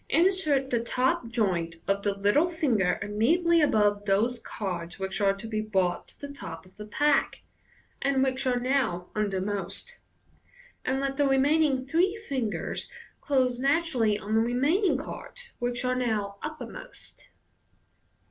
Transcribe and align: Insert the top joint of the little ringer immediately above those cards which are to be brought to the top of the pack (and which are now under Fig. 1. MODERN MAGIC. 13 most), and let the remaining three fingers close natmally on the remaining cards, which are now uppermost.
Insert 0.09 0.71
the 0.71 0.79
top 0.79 1.27
joint 1.27 1.75
of 1.87 2.01
the 2.01 2.15
little 2.15 2.47
ringer 2.47 2.97
immediately 3.03 3.61
above 3.61 4.05
those 4.05 4.39
cards 4.39 4.97
which 4.97 5.21
are 5.21 5.35
to 5.35 5.45
be 5.45 5.61
brought 5.61 6.07
to 6.07 6.19
the 6.21 6.33
top 6.33 6.65
of 6.65 6.77
the 6.77 6.87
pack 6.87 7.41
(and 8.01 8.23
which 8.23 8.47
are 8.47 8.59
now 8.59 9.11
under 9.13 9.37
Fig. 9.37 9.45
1. 9.45 9.45
MODERN 9.45 9.45
MAGIC. 9.45 9.45
13 9.45 9.45
most), 9.45 9.95
and 10.85 11.01
let 11.01 11.17
the 11.17 11.27
remaining 11.27 11.77
three 11.85 12.19
fingers 12.27 12.89
close 13.21 13.59
natmally 13.59 14.19
on 14.19 14.33
the 14.33 14.41
remaining 14.41 14.97
cards, 14.97 15.53
which 15.59 15.85
are 15.85 15.93
now 15.93 16.37
uppermost. 16.41 17.25